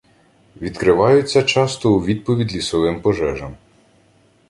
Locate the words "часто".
1.43-1.93